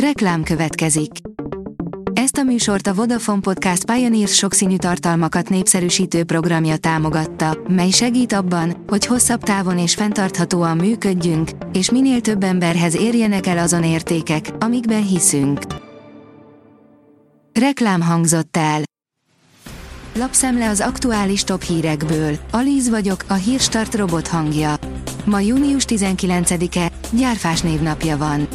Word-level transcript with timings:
Reklám 0.00 0.42
következik. 0.42 1.10
Ezt 2.12 2.36
a 2.36 2.42
műsort 2.42 2.86
a 2.86 2.94
Vodafone 2.94 3.40
Podcast 3.40 3.84
Pioneers 3.84 4.34
sokszínű 4.34 4.76
tartalmakat 4.76 5.48
népszerűsítő 5.48 6.24
programja 6.24 6.76
támogatta, 6.76 7.58
mely 7.68 7.90
segít 7.90 8.32
abban, 8.32 8.84
hogy 8.86 9.06
hosszabb 9.06 9.42
távon 9.42 9.78
és 9.78 9.94
fenntarthatóan 9.94 10.76
működjünk, 10.76 11.50
és 11.72 11.90
minél 11.90 12.20
több 12.20 12.42
emberhez 12.42 12.96
érjenek 12.96 13.46
el 13.46 13.58
azon 13.58 13.84
értékek, 13.84 14.50
amikben 14.58 15.06
hiszünk. 15.06 15.60
Reklám 17.52 18.02
hangzott 18.02 18.56
el. 18.56 18.80
Lapszemle 20.14 20.68
az 20.68 20.80
aktuális 20.80 21.44
top 21.44 21.62
hírekből. 21.62 22.38
Alíz 22.50 22.88
vagyok, 22.88 23.24
a 23.28 23.34
hírstart 23.34 23.94
robot 23.94 24.28
hangja. 24.28 24.74
Ma 25.24 25.40
június 25.40 25.84
19-e, 25.88 26.92
gyárfás 27.12 27.60
névnapja 27.60 28.16
van. 28.16 28.48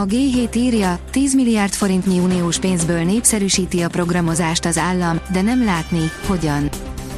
A 0.00 0.06
G7 0.06 0.56
írja, 0.56 0.98
10 1.10 1.34
milliárd 1.34 1.72
forintnyi 1.72 2.18
uniós 2.18 2.58
pénzből 2.58 3.04
népszerűsíti 3.04 3.80
a 3.80 3.88
programozást 3.88 4.64
az 4.64 4.78
állam, 4.78 5.20
de 5.32 5.42
nem 5.42 5.64
látni, 5.64 6.10
hogyan. 6.26 6.68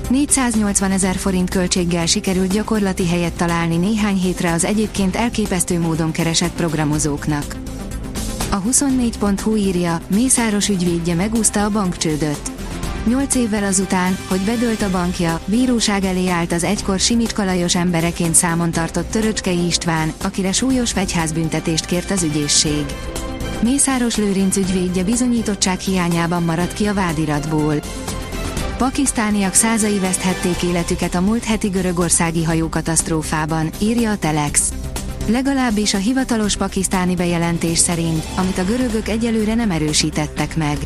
480 0.09 0.91
ezer 0.91 1.17
forint 1.17 1.51
költséggel 1.51 2.07
sikerült 2.07 2.53
gyakorlati 2.53 3.09
helyet 3.09 3.33
találni 3.33 3.77
néhány 3.77 4.17
hétre 4.17 4.53
az 4.53 4.65
egyébként 4.65 5.17
elképesztő 5.17 5.79
módon 5.79 6.13
keresett 6.13 6.53
programozóknak. 6.53 7.57
A 8.51 8.63
24.hu 8.63 9.57
írja, 9.57 10.01
Mészáros 10.15 10.69
ügyvédje 10.69 11.15
megúszta 11.15 11.65
a 11.65 11.71
bankcsődöt. 11.71 12.62
Nyolc 13.05 13.35
évvel 13.35 13.65
azután, 13.65 14.17
hogy 14.29 14.41
bedőlt 14.41 14.83
a 14.83 14.91
bankja, 14.91 15.41
bíróság 15.45 16.05
elé 16.05 16.29
állt 16.29 16.53
az 16.53 16.65
egykor 16.65 16.99
Simicska 16.99 17.45
Lajos 17.45 17.75
embereként 17.75 18.35
számon 18.35 18.71
tartott 18.71 19.11
Töröcskei 19.11 19.67
István, 19.67 20.13
akire 20.23 20.53
súlyos 20.53 20.93
fegyházbüntetést 20.93 21.85
kért 21.85 22.11
az 22.11 22.23
ügyészség. 22.23 22.85
Mészáros 23.63 24.17
Lőrinc 24.17 24.57
ügyvédje 24.57 25.05
bizonyítottság 25.05 25.79
hiányában 25.79 26.43
maradt 26.43 26.73
ki 26.73 26.87
a 26.87 26.95
vádiratból. 26.95 27.75
Pakisztániak 28.77 29.55
százai 29.55 29.99
veszthették 29.99 30.63
életüket 30.63 31.15
a 31.15 31.21
múlt 31.21 31.45
heti 31.45 31.69
görögországi 31.69 32.45
hajókatasztrófában, 32.45 33.71
írja 33.79 34.11
a 34.11 34.17
Telex. 34.17 34.73
Legalábbis 35.27 35.95
a 35.95 35.99
hivatalos 35.99 36.57
pakisztáni 36.57 37.15
bejelentés 37.15 37.79
szerint, 37.79 38.25
amit 38.37 38.59
a 38.59 38.65
görögök 38.65 39.09
egyelőre 39.09 39.55
nem 39.55 39.71
erősítettek 39.71 40.57
meg. 40.57 40.79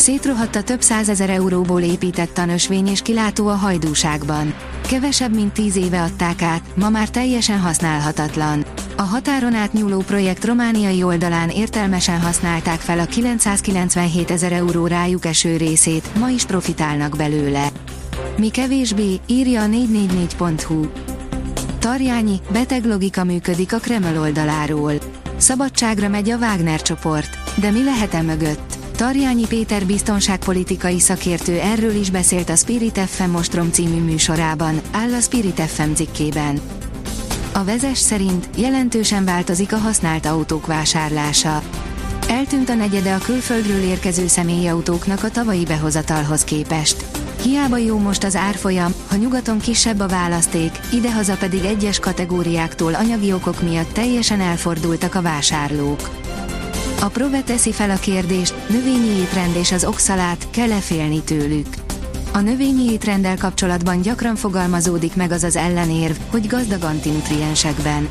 Szétrohadt 0.00 0.56
a 0.56 0.62
több 0.62 0.80
százezer 0.80 1.30
euróból 1.30 1.82
épített 1.82 2.34
tanösvény 2.34 2.86
és 2.86 3.02
kilátó 3.02 3.46
a 3.48 3.54
hajdúságban. 3.54 4.54
Kevesebb 4.88 5.34
mint 5.34 5.52
tíz 5.52 5.76
éve 5.76 6.02
adták 6.02 6.42
át, 6.42 6.62
ma 6.74 6.88
már 6.88 7.08
teljesen 7.10 7.60
használhatatlan. 7.60 8.64
A 8.96 9.02
határon 9.02 9.54
átnyúló 9.54 10.00
projekt 10.00 10.44
romániai 10.44 11.02
oldalán 11.02 11.48
értelmesen 11.48 12.20
használták 12.20 12.80
fel 12.80 12.98
a 12.98 13.04
997 13.04 14.30
ezer 14.30 14.52
euró 14.52 14.86
rájuk 14.86 15.24
eső 15.24 15.56
részét, 15.56 16.18
ma 16.18 16.28
is 16.28 16.44
profitálnak 16.44 17.16
belőle. 17.16 17.68
Mi 18.36 18.48
kevésbé, 18.48 19.20
írja 19.26 19.62
a 19.62 19.66
444.hu. 19.66 20.86
Tarjányi, 21.78 22.40
beteg 22.52 22.84
logika 22.84 23.24
működik 23.24 23.72
a 23.72 23.78
Kreml 23.78 24.18
oldaláról. 24.20 24.92
Szabadságra 25.36 26.08
megy 26.08 26.30
a 26.30 26.36
Wagner 26.36 26.82
csoport, 26.82 27.38
de 27.56 27.70
mi 27.70 27.84
lehet 27.84 28.14
e 28.14 28.22
mögött? 28.22 28.79
Tarjányi 29.00 29.46
Péter 29.46 29.86
biztonságpolitikai 29.86 30.98
szakértő 30.98 31.58
erről 31.58 31.94
is 31.94 32.10
beszélt 32.10 32.48
a 32.48 32.56
Spirit 32.56 32.98
FM 32.98 33.30
Mostrom 33.30 33.70
című 33.70 34.00
műsorában, 34.00 34.80
áll 34.90 35.12
a 35.12 35.20
Spirit 35.20 35.60
FM 35.60 35.92
cikkében. 35.92 36.60
A 37.52 37.64
vezes 37.64 37.98
szerint 37.98 38.48
jelentősen 38.56 39.24
változik 39.24 39.72
a 39.72 39.76
használt 39.76 40.26
autók 40.26 40.66
vásárlása. 40.66 41.62
Eltűnt 42.28 42.68
a 42.68 42.74
negyede 42.74 43.14
a 43.14 43.18
külföldről 43.18 43.82
érkező 43.82 44.26
személyautóknak 44.26 45.24
a 45.24 45.30
tavalyi 45.30 45.64
behozatalhoz 45.64 46.44
képest. 46.44 47.04
Hiába 47.42 47.76
jó 47.76 47.98
most 47.98 48.24
az 48.24 48.36
árfolyam, 48.36 48.94
ha 49.08 49.16
nyugaton 49.16 49.58
kisebb 49.58 50.00
a 50.00 50.08
választék, 50.08 50.78
idehaza 50.92 51.36
pedig 51.36 51.64
egyes 51.64 51.98
kategóriáktól 51.98 52.94
anyagi 52.94 53.32
okok 53.32 53.62
miatt 53.62 53.92
teljesen 53.92 54.40
elfordultak 54.40 55.14
a 55.14 55.22
vásárlók. 55.22 56.10
A 57.02 57.08
Prove 57.08 57.42
teszi 57.42 57.72
fel 57.72 57.90
a 57.90 57.96
kérdést, 57.96 58.54
növényi 58.68 59.08
étrend 59.08 59.56
és 59.56 59.72
az 59.72 59.84
oxalát, 59.84 60.50
kell-e 60.50 60.80
félni 60.80 61.22
tőlük? 61.22 61.66
A 62.32 62.38
növényi 62.38 62.92
étrenddel 62.92 63.36
kapcsolatban 63.36 64.00
gyakran 64.00 64.36
fogalmazódik 64.36 65.16
meg 65.16 65.30
az 65.30 65.42
az 65.42 65.56
ellenérv, 65.56 66.16
hogy 66.30 66.46
gazdag 66.46 66.82
antinutriensekben. 66.82 68.08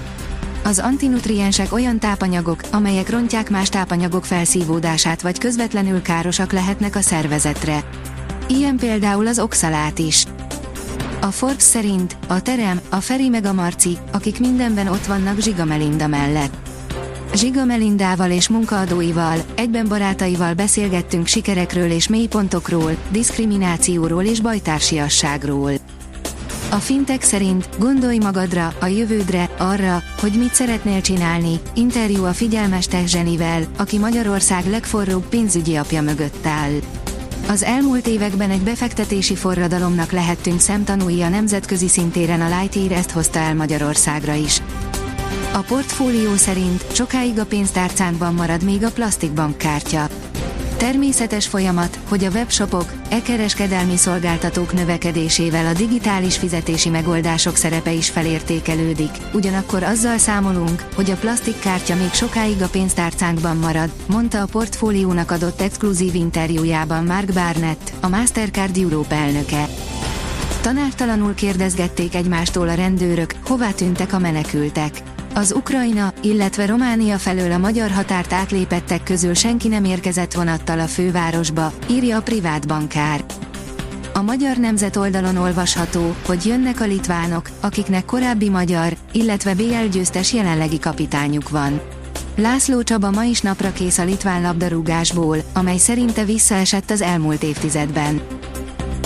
Az 0.64 0.80
antinutriensek 0.80 1.74
olyan 1.74 2.00
tápanyagok, 2.00 2.62
amelyek 2.72 3.10
rontják 3.10 3.50
más 3.50 3.70
tápanyagok 3.70 4.26
felszívódását 4.26 5.22
vagy 5.22 5.38
közvetlenül 5.38 6.02
károsak 6.02 6.52
lehetnek 6.52 6.96
a 6.96 7.02
szervezetre. 7.02 7.84
Ilyen 8.48 8.78
például 8.78 9.28
az 9.28 9.40
oxalát 9.40 10.00
is. 10.00 10.26
A 11.22 11.32
Forbes 11.32 11.64
szerint 11.64 12.18
a 12.28 12.42
Terem, 12.42 12.80
a 12.90 13.00
Feri 13.00 13.30
meg 13.30 13.46
a 13.46 13.54
Marci, 13.54 13.98
akik 14.12 14.40
mindenben 14.40 14.88
ott 14.88 15.06
vannak 15.06 15.40
Zsiga 15.40 15.66
Melinda 15.66 16.08
mellett. 16.08 16.69
Zsiga 17.34 17.66
Melindával 17.66 18.32
és 18.32 18.50
munkaadóival, 18.50 19.38
egyben 19.56 19.88
barátaival 19.88 20.54
beszélgettünk 20.54 21.28
sikerekről 21.28 21.92
és 21.92 22.08
mélypontokról, 22.08 22.96
diszkriminációról 23.12 24.24
és 24.24 24.40
bajtársiasságról. 24.40 25.72
A 26.72 26.76
fintek 26.76 27.22
szerint 27.22 27.70
gondolj 27.78 28.18
magadra, 28.18 28.74
a 28.80 28.86
jövődre, 28.86 29.50
arra, 29.58 30.04
hogy 30.20 30.32
mit 30.32 30.54
szeretnél 30.54 31.02
csinálni, 31.02 31.60
interjú 31.74 32.26
a 32.26 32.34
figyelmes 32.34 32.88
Zsenivel, 33.06 33.64
aki 33.78 33.98
Magyarország 33.98 34.70
legforróbb 34.70 35.26
pénzügyi 35.30 35.76
apja 35.76 36.02
mögött 36.02 36.46
áll. 36.46 36.80
Az 37.48 37.64
elmúlt 37.64 38.08
években 38.08 38.50
egy 38.50 38.62
befektetési 38.62 39.36
forradalomnak 39.36 40.12
lehettünk 40.12 40.60
szemtanúi 40.60 41.22
a 41.22 41.30
nemzetközi 41.30 41.88
szintéren 41.88 42.42
a 42.42 42.60
Lightyear 42.60 42.92
ezt 42.92 43.12
hozta 43.12 43.40
el 43.40 43.56
Magyarországra 43.56 44.34
is. 44.34 44.62
A 45.54 45.60
portfólió 45.60 46.36
szerint 46.36 46.86
sokáig 46.96 47.40
a 47.40 47.46
pénztárcánkban 47.46 48.34
marad 48.34 48.64
még 48.64 48.84
a 48.84 48.92
plastikbankkártya. 48.92 50.08
Természetes 50.78 51.48
folyamat, 51.48 52.00
hogy 52.10 52.24
a 52.24 52.30
webshopok, 52.30 52.94
e-kereskedelmi 53.10 53.98
szolgáltatók 53.98 54.74
növekedésével 54.74 55.66
a 55.66 55.74
digitális 55.74 56.38
fizetési 56.38 56.90
megoldások 56.90 57.56
szerepe 57.56 57.92
is 57.92 58.10
felértékelődik, 58.10 59.10
ugyanakkor 59.34 59.84
azzal 59.84 60.18
számolunk, 60.18 60.84
hogy 60.96 61.12
a 61.12 61.16
plastikkártya 61.16 61.96
még 61.96 62.14
sokáig 62.14 62.62
a 62.62 62.70
pénztárcánkban 62.70 63.58
marad, 63.58 63.90
mondta 64.08 64.42
a 64.42 64.46
portfóliónak 64.46 65.32
adott 65.32 65.62
exkluzív 65.62 66.16
interjújában 66.16 67.04
Mark 67.04 67.34
Barnett, 67.34 67.92
a 68.02 68.08
Mastercard 68.08 68.78
Europe 68.78 69.16
elnöke. 69.16 69.68
Tanártalanul 70.62 71.34
kérdezgették 71.34 72.16
egymástól 72.16 72.70
a 72.70 72.74
rendőrök, 72.74 73.34
hová 73.46 73.72
tűntek 73.72 74.14
a 74.14 74.20
menekültek. 74.20 75.02
Az 75.40 75.54
Ukrajna, 75.54 76.14
illetve 76.22 76.66
Románia 76.66 77.18
felől 77.18 77.52
a 77.52 77.58
magyar 77.58 77.92
határt 77.92 78.34
átlépettek 78.34 79.04
közül 79.04 79.34
senki 79.34 79.68
nem 79.68 79.84
érkezett 79.84 80.34
vonattal 80.34 80.80
a 80.80 80.88
fővárosba, 80.88 81.72
írja 81.90 82.18
a 82.18 82.22
privát 82.22 82.68
bankár. 82.68 83.24
A 84.14 84.22
Magyar 84.22 84.58
Nemzet 84.58 84.96
oldalon 84.96 85.38
olvasható, 85.38 86.16
hogy 86.26 86.46
jönnek 86.46 86.82
a 86.82 86.86
litvánok, 86.86 87.50
akiknek 87.60 88.06
korábbi 88.06 88.50
magyar, 88.50 88.98
illetve 89.12 89.56
BL 89.56 89.88
győztes 89.92 90.34
jelenlegi 90.34 90.80
kapitányuk 90.80 91.50
van. 91.50 91.82
László 92.36 92.84
Csaba 92.84 93.12
ma 93.12 93.24
is 93.24 93.42
napra 93.42 93.72
kész 93.72 93.98
a 93.98 94.04
litván 94.04 94.42
labdarúgásból, 94.42 95.38
amely 95.54 95.78
szerinte 95.78 96.24
visszaesett 96.24 96.90
az 96.90 97.02
elmúlt 97.02 97.44
évtizedben. 97.44 98.22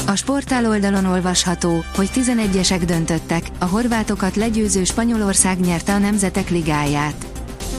A 0.05 0.15
sportál 0.15 0.65
oldalon 0.65 1.05
olvasható, 1.05 1.83
hogy 1.95 2.09
11-esek 2.13 2.81
döntöttek, 2.85 3.43
a 3.59 3.65
horvátokat 3.65 4.35
legyőző 4.35 4.83
Spanyolország 4.83 5.59
nyerte 5.59 5.93
a 5.93 5.97
Nemzetek 5.97 6.49
Ligáját. 6.49 7.25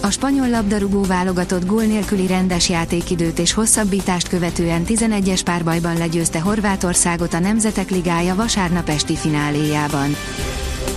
A 0.01 0.11
spanyol 0.11 0.49
labdarúgó 0.49 1.03
válogatott 1.03 1.67
gól 1.67 1.83
nélküli 1.83 2.27
rendes 2.27 2.69
játékidőt 2.69 3.39
és 3.39 3.53
hosszabbítást 3.53 4.29
követően 4.29 4.85
11-es 4.87 5.41
párbajban 5.45 5.97
legyőzte 5.97 6.41
Horvátországot 6.41 7.35
a 7.35 7.39
Nemzetek 7.39 7.91
Ligája 7.91 8.35
vasárnap 8.35 8.89
esti 8.89 9.17
fináléjában. 9.17 10.17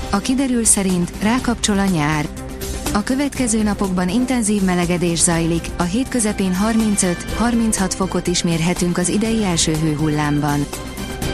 A 0.10 0.18
kiderül 0.18 0.66
szerint 0.66 1.12
rákapcsol 1.22 1.80
a 1.80 1.86
nyár. 1.86 2.28
A 2.94 3.04
következő 3.04 3.64
napokban 3.64 4.10
intenzív 4.10 4.62
melegedés 4.62 5.20
zajlik, 5.20 5.66
a 5.78 5.84
hét 5.84 6.08
közepén 6.08 6.58
35-36 6.72 7.92
fokot 7.96 8.28
is 8.28 8.44
mérhetünk 8.44 8.98
az 8.98 9.10
idei 9.10 9.44
első 9.44 9.76
hőhullámban. 9.76 10.66